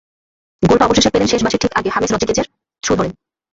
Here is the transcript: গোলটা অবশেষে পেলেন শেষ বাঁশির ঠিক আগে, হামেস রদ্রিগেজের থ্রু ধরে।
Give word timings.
গোলটা 0.63 0.85
অবশেষে 0.85 1.11
পেলেন 1.13 1.27
শেষ 1.27 1.41
বাঁশির 1.43 1.61
ঠিক 1.63 1.71
আগে, 1.79 1.89
হামেস 1.89 2.11
রদ্রিগেজের 2.11 2.47
থ্রু 2.83 2.93
ধরে। 2.95 3.09